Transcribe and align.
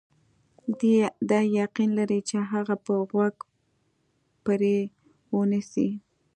دی 1.27 1.39
یقین 1.61 1.89
لري 1.99 2.19
چې 2.29 2.37
هغه 2.51 2.75
به 2.83 2.93
غوږ 3.09 3.35
پرې 4.45 4.75
ونه 5.35 5.47
نیسي. 5.51 5.87